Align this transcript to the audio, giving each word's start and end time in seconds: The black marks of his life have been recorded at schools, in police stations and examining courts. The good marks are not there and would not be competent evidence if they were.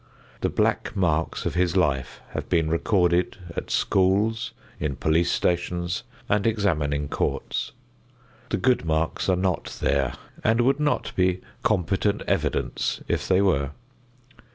The 0.39 0.49
black 0.49 0.95
marks 0.95 1.45
of 1.45 1.53
his 1.53 1.77
life 1.77 2.21
have 2.29 2.49
been 2.49 2.69
recorded 2.71 3.37
at 3.55 3.69
schools, 3.69 4.51
in 4.79 4.95
police 4.95 5.31
stations 5.31 6.01
and 6.27 6.47
examining 6.47 7.07
courts. 7.07 7.71
The 8.49 8.57
good 8.57 8.83
marks 8.83 9.29
are 9.29 9.35
not 9.35 9.77
there 9.79 10.15
and 10.43 10.61
would 10.61 10.79
not 10.79 11.15
be 11.15 11.41
competent 11.61 12.23
evidence 12.23 13.01
if 13.07 13.27
they 13.27 13.43
were. 13.43 13.73